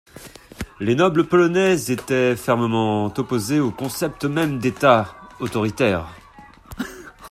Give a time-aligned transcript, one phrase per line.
[0.79, 6.07] Les nobles polonais étaient fermement opposés au concept même d'État autoritaire.